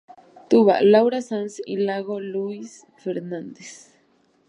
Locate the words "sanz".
1.21-1.61